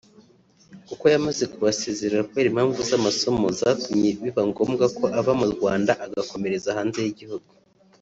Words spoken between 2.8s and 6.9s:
z’amasomo zatumye biba ngombwa ko ava mu Rwanda agakomereza